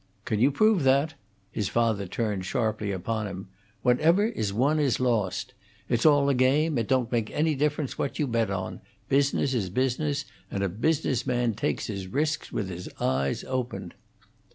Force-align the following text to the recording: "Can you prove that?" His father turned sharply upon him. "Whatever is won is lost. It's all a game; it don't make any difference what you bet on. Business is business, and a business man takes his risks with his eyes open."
"Can 0.25 0.39
you 0.39 0.49
prove 0.49 0.81
that?" 0.81 1.13
His 1.51 1.69
father 1.69 2.07
turned 2.07 2.43
sharply 2.43 2.91
upon 2.91 3.27
him. 3.27 3.49
"Whatever 3.83 4.25
is 4.25 4.51
won 4.51 4.79
is 4.79 4.99
lost. 4.99 5.53
It's 5.89 6.07
all 6.07 6.27
a 6.27 6.33
game; 6.33 6.79
it 6.79 6.87
don't 6.87 7.11
make 7.11 7.29
any 7.29 7.53
difference 7.53 7.99
what 7.99 8.17
you 8.17 8.25
bet 8.25 8.49
on. 8.49 8.81
Business 9.09 9.53
is 9.53 9.69
business, 9.69 10.25
and 10.49 10.63
a 10.63 10.69
business 10.69 11.27
man 11.27 11.53
takes 11.53 11.85
his 11.85 12.07
risks 12.07 12.51
with 12.51 12.67
his 12.69 12.89
eyes 12.99 13.43
open." 13.43 13.93